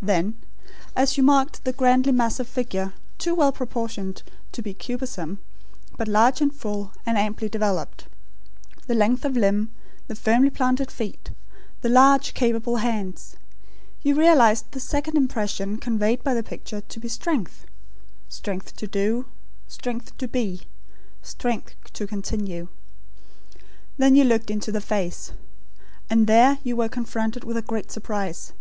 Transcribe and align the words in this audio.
Then 0.00 0.36
as 0.94 1.16
you 1.16 1.24
marked 1.24 1.64
the 1.64 1.72
grandly 1.72 2.12
massive 2.12 2.46
figure, 2.46 2.92
too 3.18 3.34
well 3.34 3.50
proportioned 3.50 4.22
to 4.52 4.62
be 4.62 4.74
cumbersome, 4.74 5.40
but 5.98 6.06
large 6.06 6.40
and 6.40 6.54
full, 6.54 6.92
and 7.04 7.18
amply 7.18 7.48
developed; 7.48 8.06
the 8.86 8.94
length 8.94 9.24
of 9.24 9.36
limb; 9.36 9.72
the 10.06 10.14
firmly 10.14 10.50
planted 10.50 10.92
feet; 10.92 11.30
the 11.80 11.88
large 11.88 12.32
capable 12.32 12.76
hands, 12.76 13.34
you 14.02 14.14
realised 14.14 14.70
the 14.70 14.78
second 14.78 15.16
impression 15.16 15.78
conveyed 15.78 16.22
by 16.22 16.32
the 16.32 16.44
picture, 16.44 16.82
to 16.82 17.00
be 17.00 17.08
strength; 17.08 17.66
strength 18.28 18.76
to 18.76 18.86
do; 18.86 19.24
strength 19.66 20.16
to 20.16 20.28
be; 20.28 20.60
strength 21.22 21.74
to 21.92 22.06
continue. 22.06 22.68
Then 23.98 24.14
you 24.14 24.22
looked 24.22 24.48
into 24.48 24.70
the 24.70 24.80
face. 24.80 25.32
And 26.08 26.28
there 26.28 26.58
you 26.62 26.76
were 26.76 26.88
confronted 26.88 27.42
with 27.42 27.56
a 27.56 27.62
great 27.62 27.90
surprise. 27.90 28.52